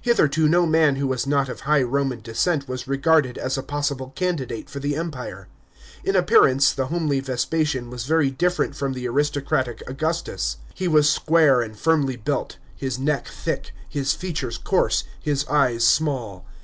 Hitherto, 0.00 0.48
no 0.48 0.66
man 0.66 0.94
who 0.94 1.08
was 1.08 1.26
not 1.26 1.48
of 1.48 1.62
high 1.62 1.82
Roman 1.82 2.20
descent 2.20 2.68
was 2.68 2.86
regarded 2.86 3.36
as 3.36 3.58
a 3.58 3.62
possible 3.64 4.10
candidate 4.14 4.70
for 4.70 4.78
the 4.78 4.94
Empire. 4.94 5.48
In 6.04 6.14
appearance, 6.14 6.70
the 6.72 6.86
homely 6.86 7.18
Vespasian 7.18 7.90
WES 7.90 8.04
very 8.04 8.30
different 8.30 8.76
from 8.76 8.92
the 8.92 9.08
aristocratic 9.08 9.82
Augustus. 9.88 10.58
He 10.74 10.86
was 10.86 11.10
square 11.10 11.60
and 11.60 11.76
firmly 11.76 12.14
built, 12.14 12.56
his 12.76 13.00
neck 13.00 13.26
thick, 13.26 13.72
his 13.88 14.12
features 14.12 14.58
coarse, 14.58 15.02
his 15.20 15.44
eyes 15.48 15.82
small. 15.82 16.46